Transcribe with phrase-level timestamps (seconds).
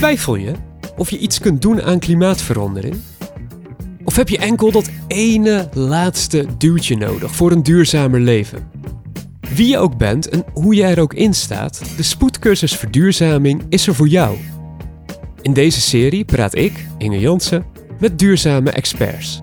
[0.00, 0.52] Twijfel je
[0.96, 2.96] of je iets kunt doen aan klimaatverandering?
[4.04, 8.70] Of heb je enkel dat ene laatste duwtje nodig voor een duurzamer leven?
[9.54, 13.86] Wie je ook bent en hoe je er ook in staat, de spoedcursus verduurzaming is
[13.86, 14.36] er voor jou.
[15.42, 17.64] In deze serie praat ik, Inge Jansen,
[17.98, 19.42] met duurzame experts.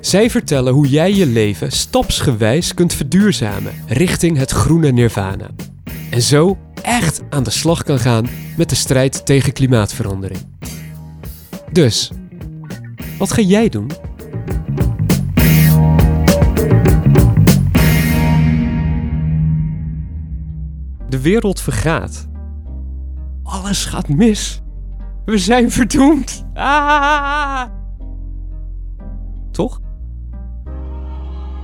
[0.00, 5.50] Zij vertellen hoe jij je leven stapsgewijs kunt verduurzamen richting het groene nirvana.
[6.10, 10.40] En zo echt aan de slag kan gaan met de strijd tegen klimaatverandering.
[11.72, 12.10] Dus,
[13.18, 13.90] wat ga jij doen?
[21.08, 22.28] De wereld vergaat.
[23.42, 24.60] Alles gaat mis.
[25.24, 26.44] We zijn verdoemd.
[26.54, 27.64] Ah!
[29.50, 29.80] Toch?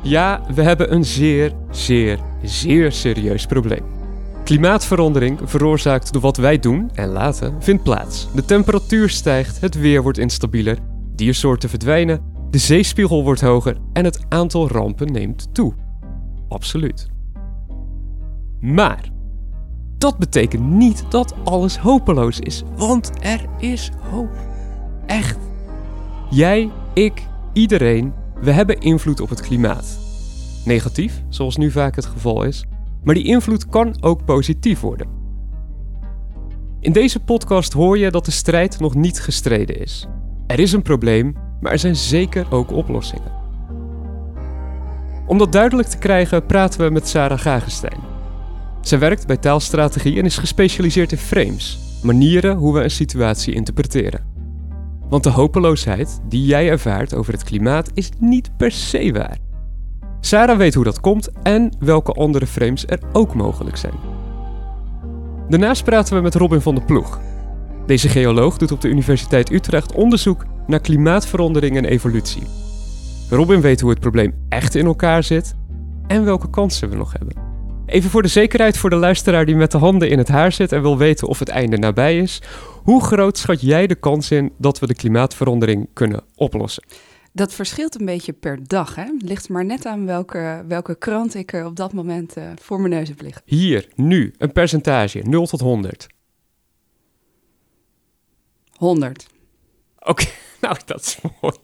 [0.02, 3.95] Ja, we hebben een zeer, zeer, zeer serieus probleem.
[4.46, 8.28] Klimaatverandering, veroorzaakt door wat wij doen en laten, vindt plaats.
[8.34, 10.78] De temperatuur stijgt, het weer wordt instabieler,
[11.14, 15.74] diersoorten verdwijnen, de zeespiegel wordt hoger en het aantal rampen neemt toe.
[16.48, 17.08] Absoluut.
[18.60, 19.10] Maar
[19.98, 24.36] dat betekent niet dat alles hopeloos is, want er is hoop.
[25.06, 25.38] Echt.
[26.30, 27.22] Jij, ik,
[27.52, 29.98] iedereen, we hebben invloed op het klimaat.
[30.64, 32.64] Negatief, zoals nu vaak het geval is,
[33.06, 35.08] maar die invloed kan ook positief worden.
[36.80, 40.06] In deze podcast hoor je dat de strijd nog niet gestreden is.
[40.46, 43.32] Er is een probleem, maar er zijn zeker ook oplossingen.
[45.26, 48.00] Om dat duidelijk te krijgen praten we met Sarah Gagenstein.
[48.80, 54.24] Zij werkt bij taalstrategie en is gespecialiseerd in frames, manieren hoe we een situatie interpreteren.
[55.08, 59.45] Want de hopeloosheid die jij ervaart over het klimaat is niet per se waar.
[60.26, 63.92] Sarah weet hoe dat komt en welke andere frames er ook mogelijk zijn.
[65.48, 67.20] Daarnaast praten we met Robin van der Ploeg.
[67.86, 72.42] Deze geoloog doet op de Universiteit Utrecht onderzoek naar klimaatverandering en evolutie.
[73.30, 75.54] Robin weet hoe het probleem echt in elkaar zit
[76.06, 77.36] en welke kansen we nog hebben.
[77.86, 80.72] Even voor de zekerheid voor de luisteraar die met de handen in het haar zit
[80.72, 82.42] en wil weten of het einde nabij is.
[82.82, 86.82] Hoe groot schat jij de kans in dat we de klimaatverandering kunnen oplossen?
[87.36, 88.94] Dat verschilt een beetje per dag.
[88.94, 89.02] Hè?
[89.02, 92.80] Het ligt maar net aan welke, welke krant ik er op dat moment uh, voor
[92.80, 93.42] mijn neus heb liggen.
[93.44, 96.06] Hier, nu, een percentage, 0 tot 100.
[98.70, 99.26] 100.
[99.98, 100.24] Oké,
[100.60, 101.56] nou dat is mooi.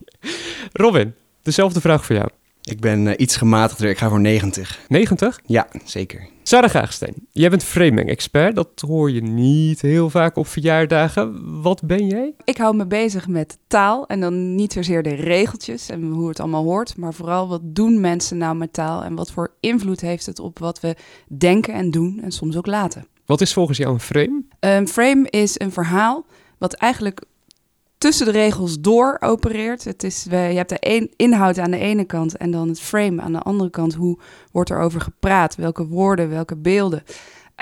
[0.71, 2.29] Robin, dezelfde vraag voor jou.
[2.61, 4.79] Ik ben uh, iets gematigder, ik ga voor 90.
[4.87, 5.39] 90?
[5.45, 6.27] Ja, zeker.
[6.45, 8.55] Sarah Gaagstein, jij bent framing-expert.
[8.55, 11.61] Dat hoor je niet heel vaak op verjaardagen.
[11.61, 12.33] Wat ben jij?
[12.43, 16.39] Ik hou me bezig met taal en dan niet zozeer de regeltjes en hoe het
[16.39, 20.25] allemaal hoort, maar vooral wat doen mensen nou met taal en wat voor invloed heeft
[20.25, 20.95] het op wat we
[21.37, 23.07] denken en doen en soms ook laten.
[23.25, 24.43] Wat is volgens jou een frame?
[24.59, 26.25] Een frame is een verhaal
[26.57, 27.21] wat eigenlijk
[28.03, 29.83] tussen de regels door opereert.
[29.83, 33.31] Het is, je hebt de inhoud aan de ene kant en dan het frame aan
[33.31, 33.93] de andere kant.
[33.93, 34.19] Hoe
[34.51, 35.55] wordt er over gepraat?
[35.55, 37.03] Welke woorden, welke beelden?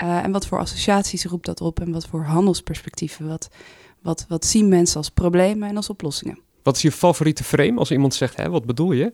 [0.04, 1.80] Uh, en wat voor associaties roept dat op?
[1.80, 3.28] En wat voor handelsperspectieven?
[3.28, 3.50] Wat,
[4.02, 6.40] wat, wat zien mensen als problemen en als oplossingen?
[6.64, 9.14] Wat is je favoriete frame als iemand zegt, hè, wat bedoel je?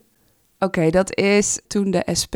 [0.59, 2.35] Oké, dat is toen de SP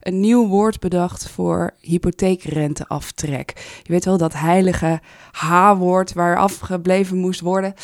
[0.00, 3.80] een nieuw woord bedacht voor hypotheekrenteaftrek.
[3.82, 5.00] Je weet wel, dat heilige
[5.32, 7.74] H-woord waar afgebleven moest worden.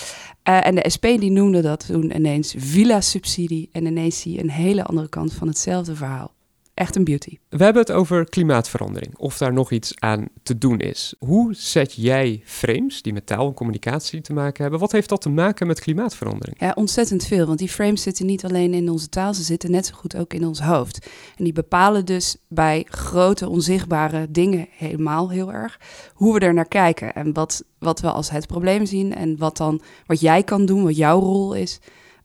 [0.49, 3.69] Uh, en de SP die noemde dat toen ineens villa-subsidie.
[3.73, 6.34] En ineens zie je een hele andere kant van hetzelfde verhaal
[6.75, 7.39] echt een beauty.
[7.49, 11.15] We hebben het over klimaatverandering, of daar nog iets aan te doen is.
[11.19, 14.81] Hoe zet jij frames die met taal en communicatie te maken hebben?
[14.81, 16.61] Wat heeft dat te maken met klimaatverandering?
[16.61, 19.87] Ja, ontzettend veel, want die frames zitten niet alleen in onze taal, ze zitten net
[19.87, 21.07] zo goed ook in ons hoofd.
[21.37, 25.81] En die bepalen dus bij grote onzichtbare dingen helemaal heel erg
[26.15, 29.57] hoe we er naar kijken en wat, wat we als het probleem zien en wat
[29.57, 31.81] dan wat jij kan doen, wat jouw rol is.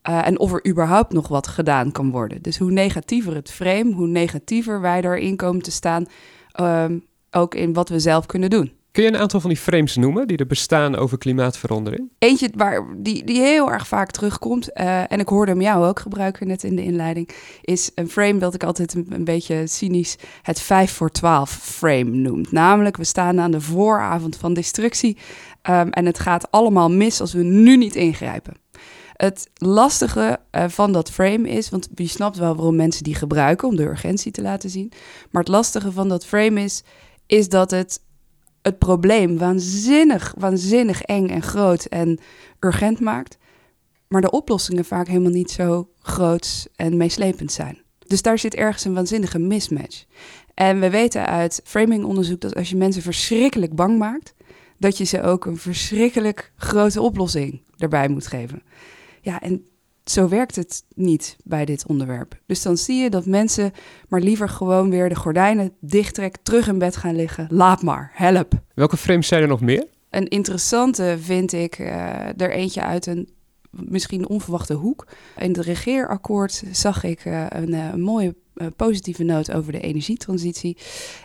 [0.08, 2.42] Uh, en of er überhaupt nog wat gedaan kan worden.
[2.42, 6.06] Dus hoe negatiever het frame, hoe negatiever wij erin komen te staan,
[6.60, 8.72] um, ook in wat we zelf kunnen doen.
[8.90, 12.10] Kun je een aantal van die frames noemen die er bestaan over klimaatverandering?
[12.18, 16.00] Eentje waar, die, die heel erg vaak terugkomt, uh, en ik hoorde hem jou ook
[16.00, 17.28] gebruiken net in de inleiding,
[17.62, 22.10] is een frame dat ik altijd een, een beetje cynisch het 5 voor 12 frame
[22.10, 22.52] noemt.
[22.52, 25.16] Namelijk, we staan aan de vooravond van destructie
[25.70, 28.54] um, en het gaat allemaal mis als we nu niet ingrijpen.
[29.20, 33.68] Het lastige uh, van dat frame is, want je snapt wel waarom mensen die gebruiken
[33.68, 34.92] om de urgentie te laten zien.
[35.30, 36.82] Maar het lastige van dat frame is,
[37.26, 38.00] is dat het
[38.62, 42.18] het probleem waanzinnig, waanzinnig eng en groot en
[42.60, 43.38] urgent maakt.
[44.08, 47.82] Maar de oplossingen vaak helemaal niet zo groot en meeslepend zijn.
[48.06, 50.04] Dus daar zit ergens een waanzinnige mismatch.
[50.54, 54.34] En we weten uit framingonderzoek dat als je mensen verschrikkelijk bang maakt,
[54.78, 58.62] dat je ze ook een verschrikkelijk grote oplossing erbij moet geven.
[59.20, 59.66] Ja, en
[60.04, 62.40] zo werkt het niet bij dit onderwerp.
[62.46, 63.72] Dus dan zie je dat mensen
[64.08, 67.46] maar liever gewoon weer de gordijnen dichttrekken, terug in bed gaan liggen.
[67.50, 68.52] Laat maar, help.
[68.74, 69.86] Welke frames zijn er nog meer?
[70.10, 73.28] Een interessante vind ik uh, er eentje uit een
[73.70, 75.06] misschien onverwachte hoek.
[75.38, 78.34] In het regeerakkoord zag ik uh, een, uh, een, mooie
[78.76, 80.76] positieve noot over de energietransitie.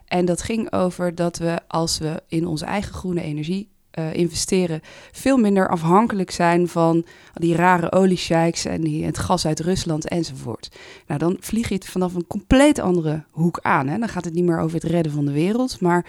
[0.06, 3.70] En dat ging over dat we als we in onze eigen groene energie
[4.00, 4.82] uh, investeren,
[5.12, 10.70] veel minder afhankelijk zijn van die rare oliesheiks en die, het gas uit Rusland enzovoort.
[11.08, 13.88] Nou, dan vlieg je het vanaf een compleet andere hoek aan.
[13.88, 13.98] Hè.
[13.98, 16.06] Dan gaat het niet meer over het redden van de wereld, maar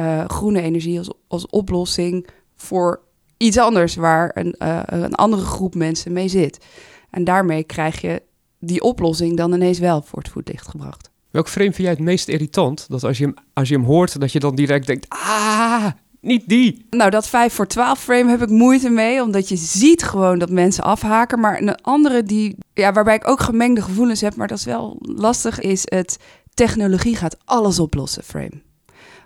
[0.00, 2.26] uh, groene energie als, als oplossing
[2.56, 3.00] voor
[3.36, 6.64] iets anders waar een, uh, een andere groep mensen mee zit.
[7.10, 8.22] En daarmee krijg je
[8.58, 11.10] die oplossing dan ineens wel voor het voetlicht gebracht.
[11.30, 12.86] Welk frame vind jij het meest irritant?
[12.88, 15.86] Dat als je hem, als je hem hoort, dat je dan direct denkt: ah,
[16.20, 16.86] niet die.
[16.90, 20.50] Nou, dat 5 voor 12 frame heb ik moeite mee, omdat je ziet gewoon dat
[20.50, 21.40] mensen afhaken.
[21.40, 24.96] Maar een andere die, ja, waarbij ik ook gemengde gevoelens heb, maar dat is wel
[25.00, 26.18] lastig, is het
[26.54, 28.62] technologie gaat alles oplossen frame.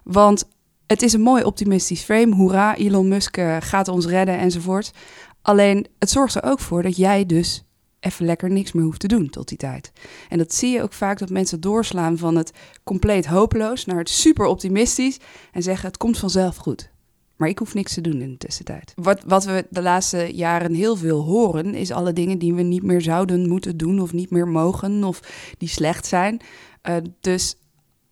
[0.04, 0.44] Want
[0.86, 2.34] het is een mooi optimistisch frame.
[2.34, 4.90] Hoera, Elon Musk uh, gaat ons redden enzovoort.
[5.42, 7.64] Alleen het zorgt er ook voor dat jij dus
[8.02, 9.92] even lekker niks meer hoeft te doen tot die tijd.
[10.28, 12.52] En dat zie je ook vaak dat mensen doorslaan van het
[12.84, 15.18] compleet hopeloos naar het super optimistisch
[15.52, 16.90] en zeggen het komt vanzelf goed.
[17.36, 18.92] Maar ik hoef niks te doen in de tussentijd.
[18.96, 22.82] Wat, wat we de laatste jaren heel veel horen, is alle dingen die we niet
[22.82, 25.20] meer zouden moeten doen of niet meer mogen of
[25.58, 26.40] die slecht zijn.
[26.88, 27.56] Uh, dus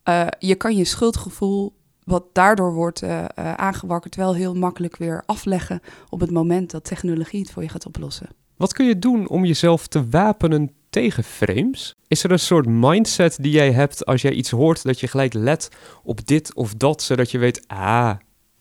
[0.08, 5.81] uh, je kan je schuldgevoel, wat daardoor wordt uh, aangewakkerd, wel heel makkelijk weer afleggen
[6.08, 8.28] op het moment dat technologie het voor je gaat oplossen.
[8.60, 11.96] Wat kun je doen om jezelf te wapenen tegen frames?
[12.08, 15.32] Is er een soort mindset die jij hebt als jij iets hoort dat je gelijk
[15.32, 15.68] let
[16.02, 18.12] op dit of dat, zodat je weet, ah,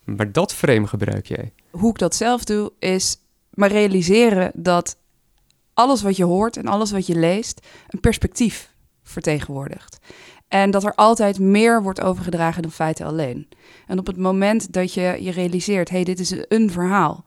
[0.03, 1.53] maar dat frame gebruik jij?
[1.69, 3.17] Hoe ik dat zelf doe, is
[3.49, 4.97] maar realiseren dat
[5.73, 8.73] alles wat je hoort en alles wat je leest een perspectief
[9.03, 9.97] vertegenwoordigt.
[10.47, 13.47] En dat er altijd meer wordt overgedragen dan feiten alleen.
[13.87, 17.25] En op het moment dat je je realiseert, hé, hey, dit is een verhaal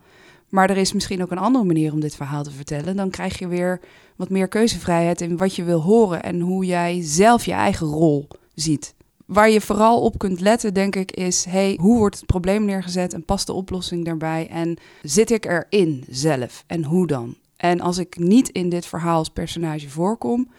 [0.52, 2.96] maar er is misschien ook een andere manier om dit verhaal te vertellen.
[2.96, 3.81] Dan krijg je weer
[4.16, 8.28] wat meer keuzevrijheid in wat je wil horen en hoe jij zelf je eigen rol
[8.54, 8.94] ziet.
[9.26, 13.12] Waar je vooral op kunt letten, denk ik, is: hey, hoe wordt het probleem neergezet
[13.12, 14.49] en past de oplossing daarbij?
[14.49, 17.37] En zit ik erin zelf en hoe dan?
[17.56, 20.50] En als ik niet in dit verhaal als personage voorkom,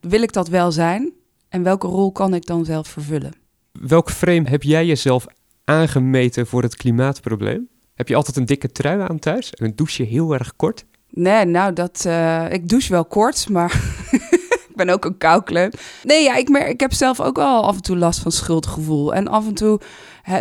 [0.00, 1.12] wil ik dat wel zijn?
[1.48, 3.32] En welke rol kan ik dan zelf vervullen?
[3.72, 5.26] Welk frame heb jij jezelf
[5.64, 7.68] aangemeten voor het klimaatprobleem?
[7.94, 10.84] Heb je altijd een dikke trui aan thuis en een douche heel erg kort?
[11.10, 13.72] Nee, nou, dat, uh, ik douche wel kort, maar
[14.68, 15.70] ik ben ook een koukleum.
[16.02, 19.14] Nee, ja, ik, merk, ik heb zelf ook wel af en toe last van schuldgevoel.
[19.14, 19.80] En af en toe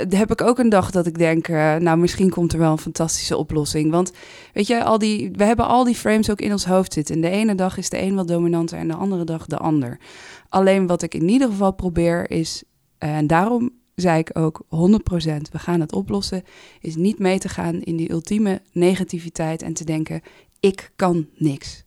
[0.10, 2.78] heb ik ook een dag dat ik denk, uh, nou, misschien komt er wel een
[2.78, 3.92] fantastische oplossing.
[3.92, 4.12] Want
[4.54, 7.16] weet je, al die, we hebben al die frames ook in ons hoofd zitten.
[7.16, 10.00] En de ene dag is de een wat dominanter en de andere dag de ander.
[10.50, 12.64] Alleen wat ik in ieder geval probeer is,
[12.98, 14.68] en daarom zei ik ook 100%,
[15.52, 16.44] we gaan het oplossen,
[16.82, 20.22] is niet mee te gaan in die ultieme negativiteit en te denken,
[20.60, 21.84] ik kan niks.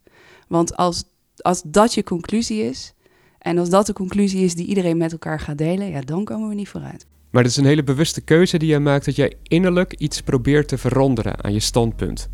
[0.49, 1.05] Want als,
[1.37, 2.95] als dat je conclusie is,
[3.39, 6.49] en als dat de conclusie is die iedereen met elkaar gaat delen, ja, dan komen
[6.49, 7.07] we niet vooruit.
[7.31, 10.69] Maar het is een hele bewuste keuze die jij maakt dat jij innerlijk iets probeert
[10.69, 12.29] te veranderen aan je standpunt.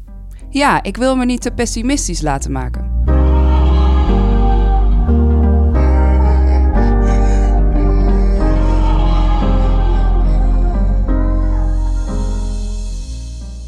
[0.50, 3.21] Ja, ik wil me niet te pessimistisch laten maken.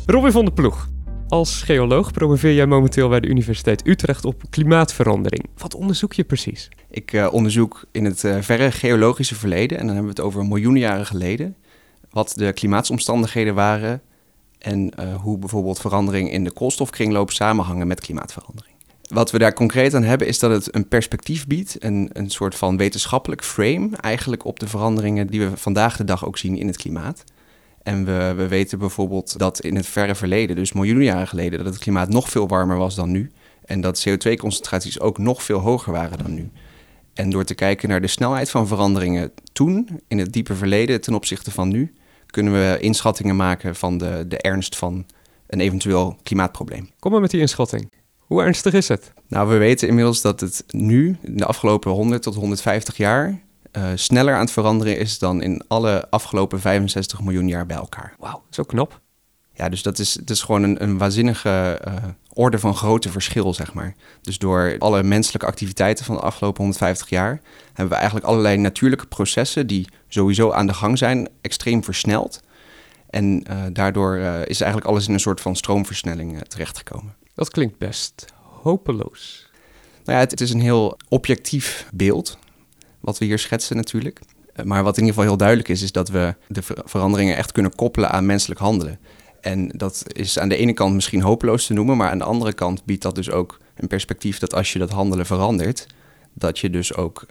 [0.06, 0.88] Robin van der Ploeg.
[1.28, 5.46] Als geoloog promoveer jij momenteel bij de Universiteit Utrecht op klimaatverandering.
[5.56, 6.68] Wat onderzoek je precies?
[6.90, 10.46] Ik uh, onderzoek in het uh, verre geologische verleden, en dan hebben we het over
[10.46, 11.56] miljoenen jaren geleden,
[12.10, 14.02] wat de klimaatsomstandigheden waren
[14.58, 18.74] en uh, hoe bijvoorbeeld verandering in de koolstofkringloop samenhangen met klimaatverandering.
[19.08, 22.76] Wat we daar concreet aan hebben is dat het een perspectief biedt, een soort van
[22.76, 26.76] wetenschappelijk frame eigenlijk op de veranderingen die we vandaag de dag ook zien in het
[26.76, 27.24] klimaat.
[27.84, 31.74] En we, we weten bijvoorbeeld dat in het verre verleden, dus miljoenen jaren geleden, dat
[31.74, 33.30] het klimaat nog veel warmer was dan nu.
[33.64, 36.50] En dat CO2-concentraties ook nog veel hoger waren dan nu.
[37.14, 41.14] En door te kijken naar de snelheid van veranderingen toen, in het diepe verleden ten
[41.14, 41.94] opzichte van nu,
[42.26, 45.06] kunnen we inschattingen maken van de, de ernst van
[45.46, 46.90] een eventueel klimaatprobleem.
[46.98, 47.90] Kom maar met die inschatting.
[48.18, 49.12] Hoe ernstig is het?
[49.28, 53.42] Nou, we weten inmiddels dat het nu, in de afgelopen 100 tot 150 jaar,
[53.76, 58.14] uh, sneller aan het veranderen is dan in alle afgelopen 65 miljoen jaar bij elkaar.
[58.18, 59.00] Wauw, zo knap.
[59.52, 61.94] Ja, dus dat is, het is gewoon een, een waanzinnige uh,
[62.32, 63.94] orde van grootte verschil, zeg maar.
[64.20, 67.40] Dus door alle menselijke activiteiten van de afgelopen 150 jaar...
[67.66, 69.66] hebben we eigenlijk allerlei natuurlijke processen...
[69.66, 72.40] die sowieso aan de gang zijn, extreem versneld.
[73.10, 74.16] En uh, daardoor
[74.46, 77.14] is eigenlijk alles in een soort van stroomversnelling terechtgekomen.
[77.34, 78.24] Dat klinkt best
[78.62, 79.50] hopeloos.
[80.04, 82.38] Nou ja, het, het, is een heel objectief beeld
[83.04, 84.20] wat we hier schetsen natuurlijk.
[84.64, 87.52] Maar wat in ieder geval heel duidelijk is, is dat we de ver veranderingen echt
[87.52, 88.98] kunnen koppelen aan menselijk handelen.
[89.40, 92.52] En dat is aan de ene kant misschien hopeloos te noemen, maar aan de andere
[92.52, 95.86] kant biedt dat dus ook een perspectief dat als je dat handelen verandert,
[96.32, 97.26] dat je dus ook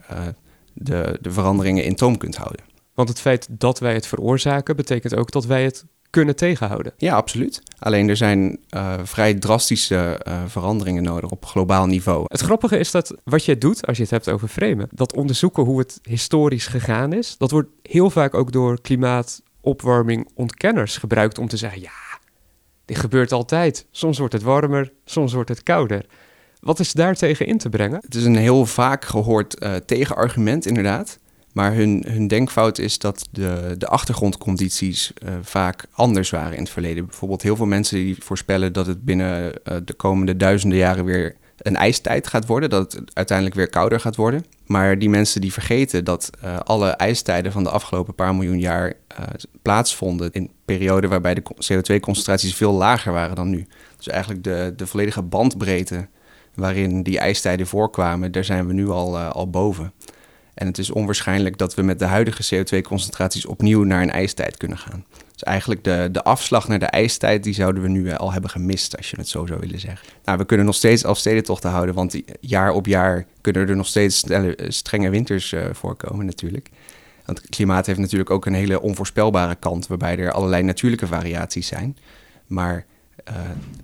[0.72, 2.64] de, de veranderingen in toom kunt houden.
[2.94, 6.92] Want het feit dat wij het veroorzaken, betekent ook dat wij het kunnen tegenhouden.
[6.96, 7.62] Ja, absoluut.
[7.78, 12.24] Alleen er zijn uh, vrij drastische uh, veranderingen nodig op globaal niveau.
[12.26, 15.64] Het grappige is dat wat je doet als je het hebt over framen, dat onderzoeken
[15.64, 21.48] hoe het historisch gegaan is, dat wordt heel vaak ook door klimaatopwarming ontkenners gebruikt om
[21.48, 22.18] te zeggen: ja,
[22.84, 23.86] dit gebeurt altijd.
[23.90, 26.06] Soms wordt het warmer, soms wordt het kouder.
[26.60, 28.00] Wat is daartegen in te brengen?
[28.04, 31.18] Het is een heel vaak gehoord uh, tegenargument, inderdaad.
[31.54, 36.72] Maar hun, hun denkfout is dat de, de achtergrondcondities uh, vaak anders waren in het
[36.72, 37.06] verleden.
[37.06, 41.36] Bijvoorbeeld heel veel mensen die voorspellen dat het binnen uh, de komende duizenden jaren weer
[41.56, 42.70] een ijstijd gaat worden.
[42.70, 44.44] Dat het uiteindelijk weer kouder gaat worden.
[44.66, 48.92] Maar die mensen die vergeten dat uh, alle ijstijden van de afgelopen paar miljoen jaar
[49.62, 53.66] plaatsvonden in perioden waarbij de CO2-concentraties veel lager waren dan nu.
[53.96, 56.08] Dus eigenlijk de, de volledige bandbreedte
[56.54, 59.92] waarin die ijstijden voorkwamen, daar zijn we nu al, al boven.
[60.54, 64.78] En het is onwaarschijnlijk dat we met de huidige CO2-concentraties opnieuw naar een ijstijd kunnen
[64.78, 65.04] gaan.
[65.32, 68.96] Dus eigenlijk de, de afslag naar de ijstijd, die zouden we nu al hebben gemist,
[68.96, 70.08] als je het zo zou willen zeggen.
[70.24, 74.24] Nou, we kunnen nog steeds afstedentochten houden, want jaar op jaar kunnen er nog steeds
[74.68, 76.70] strenge winters uh, voorkomen natuurlijk.
[77.24, 81.66] Want het klimaat heeft natuurlijk ook een hele onvoorspelbare kant, waarbij er allerlei natuurlijke variaties
[81.66, 81.96] zijn.
[82.46, 82.86] Maar
[83.28, 83.34] uh,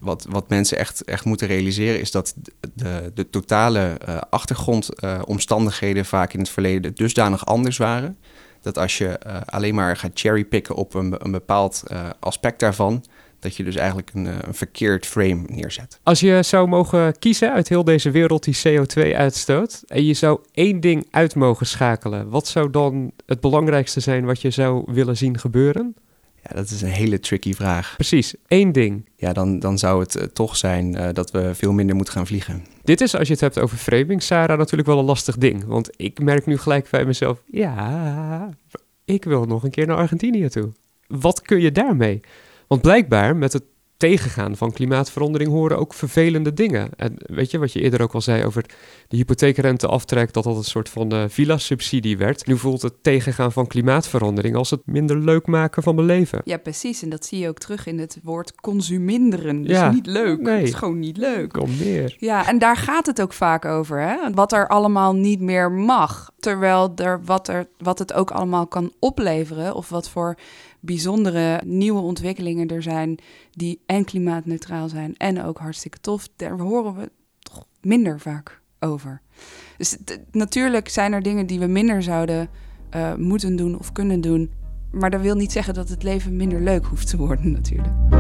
[0.01, 2.35] wat, wat mensen echt, echt moeten realiseren is dat
[2.75, 8.19] de, de totale uh, achtergrondomstandigheden uh, vaak in het verleden dusdanig anders waren.
[8.63, 11.83] Dat als je alleen maar gaat cherrypicken op een, een bepaald
[12.21, 13.05] aspect daarvan,
[13.39, 16.01] dat je dus eigenlijk een, een, verkeerd frame neerzet.
[16.03, 20.41] Als je zou mogen kiezen uit heel deze wereld die CO2 uitstoot en je zou
[20.53, 25.17] één ding uit mogen schakelen, wat zou dan het belangrijkste zijn wat je zou willen
[25.17, 25.95] zien gebeuren?
[26.43, 27.95] Ja, dat is een hele tricky vraag.
[27.95, 29.09] Precies, één ding.
[29.17, 32.27] Ja, dan, dan zou het uh, toch zijn uh, dat we veel minder moeten gaan
[32.27, 32.65] vliegen.
[32.83, 35.65] Dit is, als je het hebt over framing, Sarah, natuurlijk wel een lastig ding.
[35.65, 38.51] Want ik merk nu gelijk bij mezelf, ja,
[39.05, 40.73] ik wil nog een keer naar Argentinië toe.
[41.07, 42.21] Wat kun je daarmee?
[42.67, 43.65] Want blijkbaar met het
[44.01, 46.89] tegengaan van klimaatverandering horen ook vervelende dingen.
[46.97, 48.65] En weet je wat je eerder ook al zei over
[49.09, 52.47] de hypotheekrenteaftrek, dat dat een soort van uh, villa-subsidie werd.
[52.47, 56.41] Nu voelt het tegengaan van klimaatverandering als het minder leuk maken van mijn leven.
[56.45, 57.03] Ja, precies.
[57.03, 59.63] En dat zie je ook terug in het woord consuminderen.
[59.63, 59.91] Dus ja.
[59.91, 60.41] niet leuk.
[60.41, 60.59] Nee.
[60.59, 61.53] Het is gewoon niet leuk.
[61.53, 62.17] Kom meer.
[62.19, 64.01] Ja, en daar gaat het ook vaak over.
[64.01, 64.17] Hè?
[64.35, 66.31] Wat er allemaal niet meer mag.
[66.39, 69.75] Terwijl er wat, er wat het ook allemaal kan opleveren.
[69.75, 70.37] Of wat voor
[70.81, 73.19] bijzondere nieuwe ontwikkelingen er zijn
[73.51, 76.29] die en klimaatneutraal zijn en ook hartstikke tof.
[76.37, 79.21] Daar horen we toch minder vaak over.
[79.77, 79.97] Dus
[80.31, 82.49] natuurlijk zijn er dingen die we minder zouden
[82.95, 84.51] uh, moeten doen of kunnen doen.
[84.91, 88.20] Maar dat wil niet zeggen dat het leven minder leuk hoeft te worden natuurlijk.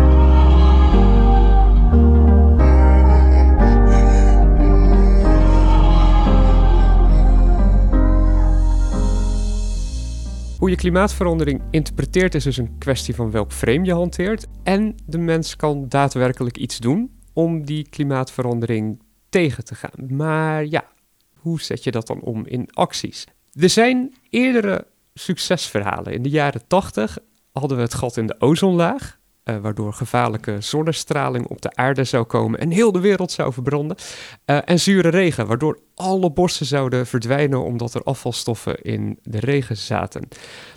[10.61, 14.47] Hoe je klimaatverandering interpreteert is dus een kwestie van welk frame je hanteert.
[14.63, 20.17] En de mens kan daadwerkelijk iets doen om die klimaatverandering tegen te gaan.
[20.17, 20.85] Maar ja,
[21.35, 23.27] hoe zet je dat dan om in acties?
[23.53, 26.13] Er zijn eerdere succesverhalen.
[26.13, 27.19] In de jaren 80
[27.53, 29.20] hadden we het gat in de ozonlaag.
[29.45, 33.97] Uh, waardoor gevaarlijke zonnestraling op de aarde zou komen en heel de wereld zou verbranden.
[34.47, 39.77] Uh, en zure regen, waardoor alle bossen zouden verdwijnen omdat er afvalstoffen in de regen
[39.77, 40.29] zaten.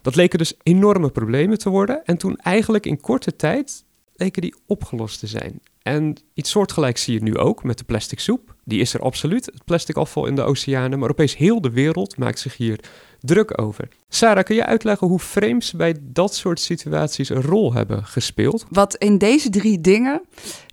[0.01, 4.55] Dat leken dus enorme problemen te worden en toen eigenlijk in korte tijd leken die
[4.67, 5.59] opgelost te zijn.
[5.81, 8.55] En iets soortgelijks zie je nu ook met de plastic soep.
[8.63, 12.17] Die is er absoluut, het plastic afval in de oceanen, maar opeens heel de wereld
[12.17, 12.79] maakt zich hier
[13.25, 13.87] druk over.
[14.09, 18.65] Sarah, kun je uitleggen hoe frames bij dat soort situaties een rol hebben gespeeld?
[18.69, 20.21] Wat in deze drie dingen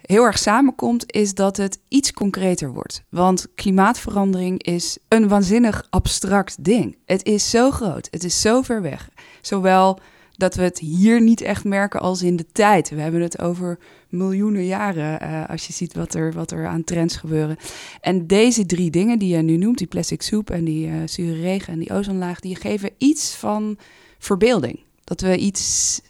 [0.03, 3.03] heel erg samenkomt, is dat het iets concreter wordt.
[3.09, 6.97] Want klimaatverandering is een waanzinnig abstract ding.
[7.05, 9.09] Het is zo groot, het is zo ver weg.
[9.41, 9.99] Zowel
[10.41, 12.91] dat we het hier niet echt merken als in de tijd.
[12.91, 13.79] We hebben het over
[14.09, 17.57] miljoenen jaren uh, als je ziet wat er, wat er aan trends gebeuren.
[18.01, 21.41] En deze drie dingen die je nu noemt, die plastic soep en die uh, zure
[21.41, 23.79] regen en die ozonlaag, die geven iets van
[24.19, 24.81] verbeelding.
[25.05, 26.01] Dat we iets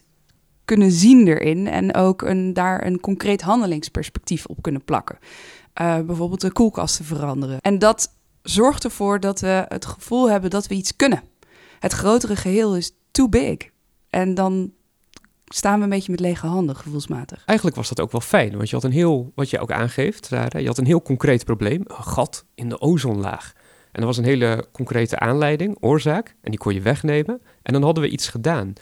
[0.64, 5.18] kunnen zien erin en ook een, daar een concreet handelingsperspectief op kunnen plakken.
[5.80, 7.60] Uh, bijvoorbeeld de koelkasten veranderen.
[7.60, 11.22] En dat zorgt ervoor dat we het gevoel hebben dat we iets kunnen.
[11.78, 13.69] Het grotere geheel is too big.
[14.10, 14.72] En dan
[15.46, 17.42] staan we een beetje met lege handen, gevoelsmatig.
[17.44, 20.26] Eigenlijk was dat ook wel fijn, want je had een heel, wat je ook aangeeft,
[20.26, 23.52] Sarah, je had een heel concreet probleem, een gat in de ozonlaag.
[23.92, 27.42] En er was een hele concrete aanleiding, oorzaak, en die kon je wegnemen.
[27.62, 28.72] En dan hadden we iets gedaan.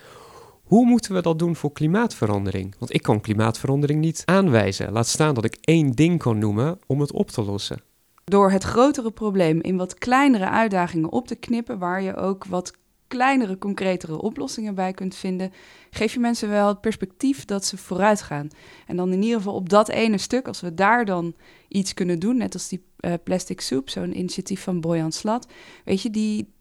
[0.62, 2.74] Hoe moeten we dat doen voor klimaatverandering?
[2.78, 4.92] Want ik kan klimaatverandering niet aanwijzen.
[4.92, 7.82] Laat staan dat ik één ding kan noemen om het op te lossen.
[8.24, 12.72] Door het grotere probleem in wat kleinere uitdagingen op te knippen, waar je ook wat
[13.08, 15.52] kleinere, concretere oplossingen bij kunt vinden,
[15.90, 18.48] geef je mensen wel het perspectief dat ze vooruit gaan.
[18.86, 21.34] En dan in ieder geval op dat ene stuk, als we daar dan
[21.68, 25.48] iets kunnen doen, net als die uh, plastic soep, zo'n initiatief van Boyan Slat,
[25.84, 26.52] weet je, die,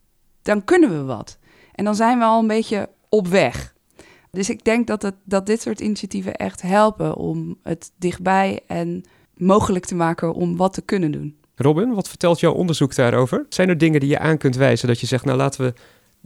[0.42, 1.38] dan kunnen we wat.
[1.74, 3.76] En dan zijn we al een beetje op weg.
[4.32, 9.04] Dus ik denk dat, het, dat dit soort initiatieven echt helpen om het dichtbij en
[9.34, 11.38] mogelijk te maken om wat te kunnen doen.
[11.56, 13.46] Robin, wat vertelt jouw onderzoek daarover?
[13.50, 15.74] Zijn er dingen die je aan kunt wijzen dat je zegt, nou laten we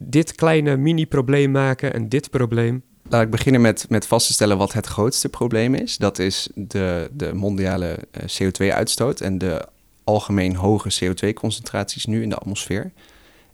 [0.03, 2.83] dit kleine mini-probleem maken en dit probleem?
[3.09, 5.97] Laat ik beginnen met, met vast te stellen wat het grootste probleem is.
[5.97, 9.65] Dat is de, de mondiale eh, CO2-uitstoot en de
[10.03, 12.91] algemeen hoge CO2-concentraties nu in de atmosfeer.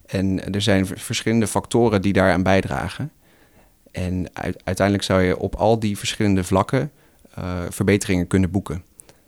[0.06, 3.12] En er zijn verschillende factoren die daaraan bijdragen.
[3.92, 4.30] En
[4.64, 6.92] uiteindelijk zou je op al die verschillende vlakken
[7.40, 8.84] uh, verbeteringen kunnen boeken.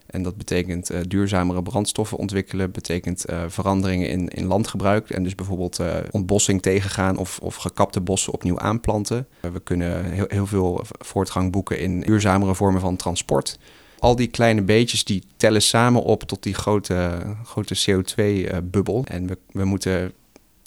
[0.09, 5.09] En dat betekent uh, duurzamere brandstoffen ontwikkelen, betekent uh, veranderingen in, in landgebruik.
[5.09, 9.27] En dus bijvoorbeeld uh, ontbossing tegengaan of, of gekapte bossen opnieuw aanplanten.
[9.39, 13.59] we kunnen heel, heel veel voortgang boeken in duurzamere vormen van transport.
[13.99, 19.03] Al die kleine beetjes die tellen samen op tot die grote, grote CO2-bubbel.
[19.07, 20.11] en we, we moeten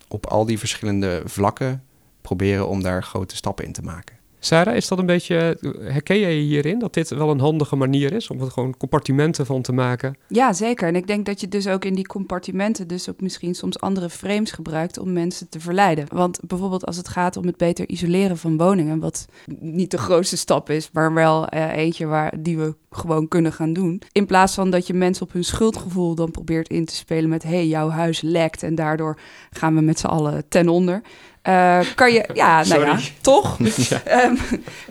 [0.08, 1.82] op al die verschillende vlakken
[2.20, 4.21] proberen om daar grote stappen in te maken.
[4.44, 8.30] Sarah, is dat een beetje, herken je hierin dat dit wel een handige manier is
[8.30, 10.16] om er gewoon compartimenten van te maken?
[10.28, 10.88] Ja, zeker.
[10.88, 14.10] En ik denk dat je dus ook in die compartimenten dus ook misschien soms andere
[14.10, 16.06] frames gebruikt om mensen te verleiden.
[16.08, 19.26] Want bijvoorbeeld als het gaat om het beter isoleren van woningen, wat
[19.60, 23.72] niet de grootste stap is, maar wel uh, eentje waar, die we gewoon kunnen gaan
[23.72, 24.02] doen.
[24.12, 27.42] In plaats van dat je mensen op hun schuldgevoel dan probeert in te spelen met
[27.42, 29.18] hé, hey, jouw huis lekt en daardoor
[29.50, 31.02] gaan we met z'n allen ten onder.
[31.48, 33.58] Uh, kan je, ja, nou ja, toch?
[34.04, 34.34] Ehm,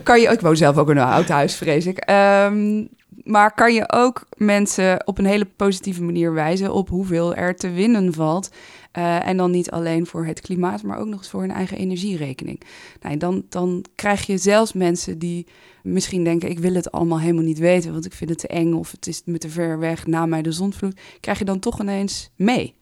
[0.02, 2.10] kan je, ik woon zelf ook in een oud huis, vrees ik.
[2.10, 2.88] Um,
[3.24, 7.70] maar kan je ook mensen op een hele positieve manier wijzen op hoeveel er te
[7.70, 8.50] winnen valt.
[8.98, 11.76] Uh, en dan niet alleen voor het klimaat, maar ook nog eens voor hun eigen
[11.76, 12.60] energierekening.
[13.00, 15.46] Nou, dan, dan krijg je zelfs mensen die
[15.82, 18.72] misschien denken: ik wil het allemaal helemaal niet weten, want ik vind het te eng
[18.72, 21.00] of het is me te ver weg na mij de zonvloed.
[21.20, 22.74] Krijg je dan toch ineens mee.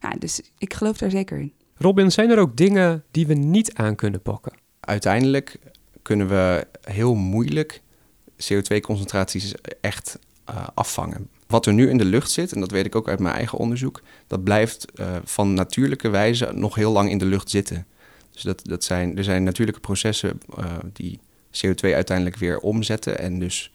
[0.00, 1.52] Nou, dus ik geloof daar zeker in.
[1.82, 4.52] Robin, zijn er ook dingen die we niet aan kunnen pakken?
[4.80, 5.58] Uiteindelijk
[6.02, 7.82] kunnen we heel moeilijk
[8.30, 10.18] CO2-concentraties echt
[10.50, 11.28] uh, afvangen.
[11.46, 13.58] Wat er nu in de lucht zit, en dat weet ik ook uit mijn eigen
[13.58, 17.86] onderzoek, dat blijft uh, van natuurlijke wijze nog heel lang in de lucht zitten.
[18.30, 21.18] Dus dat, dat zijn, er zijn natuurlijke processen uh, die
[21.50, 23.72] CO2 uiteindelijk weer omzetten en dus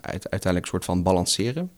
[0.00, 1.70] uit, uiteindelijk een soort van balanceren.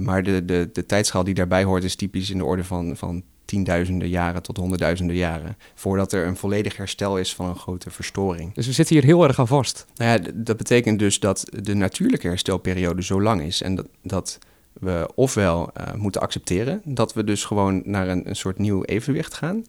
[0.00, 3.24] maar de, de, de tijdschaal die daarbij hoort is typisch in de orde van, van
[3.44, 5.56] tienduizenden jaren tot honderdduizenden jaren.
[5.74, 8.54] Voordat er een volledig herstel is van een grote verstoring.
[8.54, 9.86] Dus we zitten hier heel erg aan vast.
[9.94, 13.62] Nou ja, dat betekent dus dat de natuurlijke herstelperiode zo lang is.
[13.62, 14.38] En dat, dat
[14.72, 19.34] we ofwel uh, moeten accepteren dat we dus gewoon naar een, een soort nieuw evenwicht
[19.34, 19.64] gaan.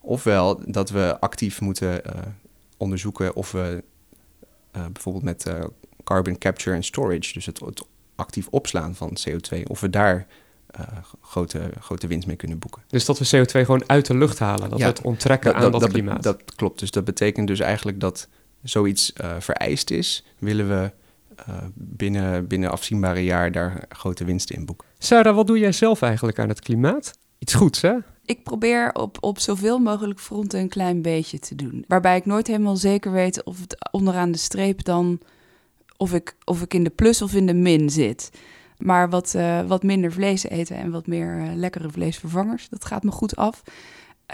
[0.00, 2.12] Ofwel dat we actief moeten uh,
[2.76, 3.82] onderzoeken of we
[4.76, 5.46] uh, bijvoorbeeld met
[6.04, 7.82] carbon capture and storage, dus het, het
[8.14, 10.26] actief opslaan van CO2, of we daar
[10.78, 10.86] uh,
[11.20, 12.82] grote, grote winst mee kunnen boeken.
[12.86, 15.88] Dus dat we CO2 gewoon uit de lucht halen, dat we het onttrekken aan dat,
[15.88, 16.22] klimaat.
[16.22, 18.28] Dat klopt, dus dat betekent dus eigenlijk dat
[18.62, 20.92] zoiets uh, vereist is, willen we
[21.48, 24.88] uh, binnen, binnen afzienbare jaar daar grote winsten in boeken.
[24.98, 27.18] Sarah, wat doe jij zelf eigenlijk aan het klimaat?
[27.38, 27.94] Iets goeds, hè?
[28.24, 31.84] Ik probeer op, op zoveel mogelijk fronten een klein beetje te doen.
[31.88, 35.20] Waarbij ik nooit helemaal zeker weet of het onderaan de streep dan...
[35.96, 38.30] of ik, of ik in de plus of in de min zit.
[38.80, 43.02] Maar wat, uh, wat minder vlees eten en wat meer uh, lekkere vleesvervangers, dat gaat
[43.02, 43.62] me goed af.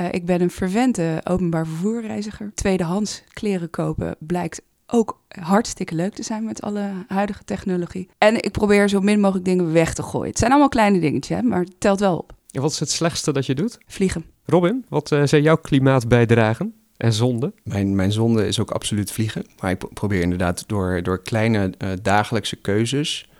[0.01, 2.51] Uh, ik ben een verwente openbaar vervoerreiziger.
[2.55, 8.09] Tweedehands kleren kopen blijkt ook hartstikke leuk te zijn met alle huidige technologie.
[8.19, 10.29] En ik probeer zo min mogelijk dingen weg te gooien.
[10.29, 12.33] Het zijn allemaal kleine dingetjes, maar het telt wel op.
[12.51, 13.79] En wat is het slechtste dat je doet?
[13.87, 14.25] Vliegen.
[14.45, 16.75] Robin, wat zijn jouw klimaatbijdragen?
[16.97, 17.53] En zonde?
[17.63, 19.47] Mijn, mijn zonde is ook absoluut vliegen.
[19.61, 23.36] Maar ik probeer inderdaad door, door kleine dagelijkse keuzes uh,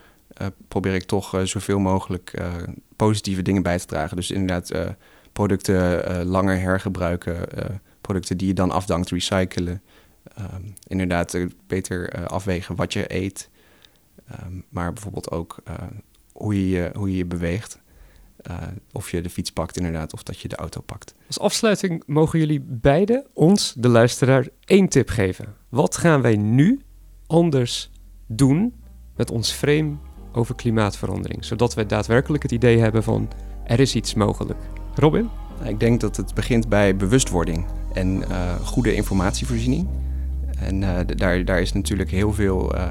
[0.69, 2.55] probeer ik toch uh, zoveel mogelijk uh,
[2.97, 4.17] positieve dingen bij te dragen.
[4.17, 4.73] Dus inderdaad
[5.33, 7.49] producten langer hergebruiken,
[8.01, 9.83] producten die je dan afdankt, recyclen.
[10.39, 13.51] Um, inderdaad beter afwegen wat je eet,
[14.45, 15.57] um, maar bijvoorbeeld ook
[16.33, 17.79] hoe, je, hoe je beweegt.
[18.47, 18.57] eh,
[18.93, 21.15] of je de fiets pakt inderdaad, of dat je de auto pakt.
[21.27, 25.55] Als afsluiting mogen jullie beiden ons, de luisteraar, één tip geven.
[25.69, 26.81] Wat gaan wij nu
[27.27, 27.91] anders
[28.27, 28.75] doen
[29.17, 29.97] met ons frame
[30.37, 31.45] over klimaatverandering?
[31.45, 33.29] Zodat wij daadwerkelijk het idee hebben van
[33.65, 34.59] er is iets mogelijk.
[34.95, 35.29] Robin?
[35.65, 39.89] Ik denk dat het begint bij bewustwording en uh, goede informatievoorziening.
[40.59, 42.83] En uh, daar, daar is natuurlijk heel veel uh,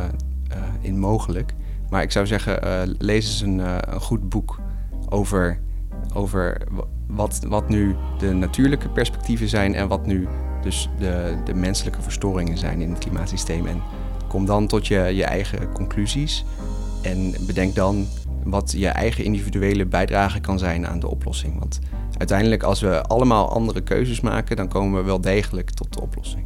[0.82, 1.54] in mogelijk.
[1.90, 2.60] Maar ik zou zeggen,
[3.00, 3.60] lees eens een,
[3.94, 4.60] een goed boek
[5.10, 5.60] over,
[6.14, 6.62] over
[7.08, 10.28] wat, wat nu de natuurlijke perspectieven zijn en wat nu
[10.62, 13.66] dus de, de menselijke verstoringen zijn in het klimaatsysteem.
[13.66, 13.82] En
[14.28, 16.46] kom dan tot je, je eigen conclusies
[17.06, 18.08] en bedenk dan
[18.44, 21.60] wat je eigen individuele bijdrage kan zijn aan de oplossing.
[21.60, 21.80] Want
[22.18, 26.44] uiteindelijk, als we allemaal andere keuzes maken, dan komen we wel degelijk tot de oplossing.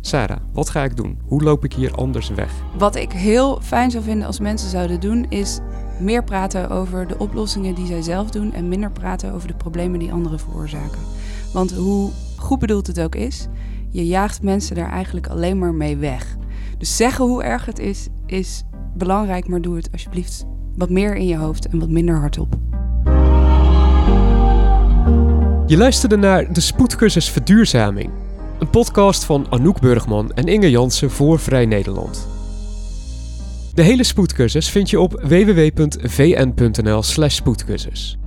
[0.00, 1.18] Sarah, wat ga ik doen?
[1.24, 2.52] Hoe loop ik hier anders weg?
[2.78, 5.58] Wat ik heel fijn zou vinden als mensen zouden doen, is
[6.00, 9.98] meer praten over de oplossingen die zij zelf doen en minder praten over de problemen
[9.98, 11.00] die anderen veroorzaken.
[11.52, 13.46] Want hoe goed bedoeld het ook is,
[13.90, 16.36] je jaagt mensen daar eigenlijk alleen maar mee weg.
[16.78, 18.64] Dus zeggen hoe erg het is, is
[18.98, 22.54] belangrijk, maar doe het alsjeblieft wat meer in je hoofd en wat minder hardop.
[25.66, 28.10] Je luisterde naar de Spoedcursus Verduurzaming,
[28.58, 32.28] een podcast van Anouk Burgman en Inge Jansen voor Vrij Nederland.
[33.74, 38.18] De hele spoedcursus vind je op www.vn.nl/slash spoedcursus.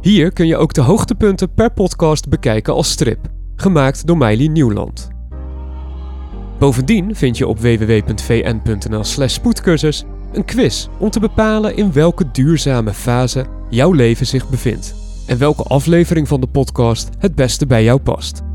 [0.00, 5.17] Hier kun je ook de hoogtepunten per podcast bekijken als strip, gemaakt door Meili Nieuwland.
[6.58, 13.46] Bovendien vind je op www.vn.nl/slash spoedcursus een quiz om te bepalen in welke duurzame fase
[13.70, 14.94] jouw leven zich bevindt
[15.26, 18.47] en welke aflevering van de podcast het beste bij jou past.